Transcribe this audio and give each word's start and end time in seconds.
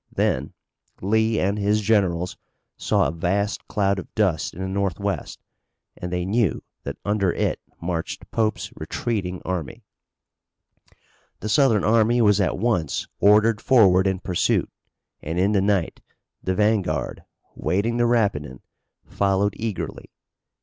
Then 0.11 0.53
Lee 0.99 1.39
and 1.39 1.59
his 1.59 1.79
generals 1.79 2.35
saw 2.75 3.05
a 3.07 3.11
vast 3.11 3.67
cloud 3.67 3.99
of 3.99 4.11
dust 4.15 4.51
in 4.55 4.61
the 4.63 4.67
northwest 4.67 5.43
and 5.95 6.11
they 6.11 6.25
knew 6.25 6.63
that 6.81 6.97
under 7.05 7.31
it 7.33 7.59
marched 7.79 8.31
Pope's 8.31 8.71
retreating 8.75 9.43
army. 9.45 9.83
The 11.41 11.49
Southern 11.49 11.83
army 11.83 12.19
was 12.19 12.41
at 12.41 12.57
once 12.57 13.07
ordered 13.19 13.61
forward 13.61 14.07
in 14.07 14.19
pursuit 14.21 14.71
and 15.21 15.39
in 15.39 15.51
the 15.51 15.61
night 15.61 16.01
the 16.43 16.55
vanguard, 16.55 17.23
wading 17.53 17.97
the 17.97 18.07
Rapidan, 18.07 18.61
followed 19.05 19.53
eagerly. 19.55 20.09